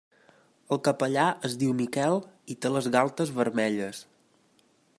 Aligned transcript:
El 0.75 0.79
capellà 0.87 1.25
es 1.49 1.57
diu 1.63 1.75
Miquel 1.81 2.17
i 2.53 2.57
té 2.65 2.71
les 2.77 2.89
galtes 2.97 3.33
vermelles. 3.41 4.01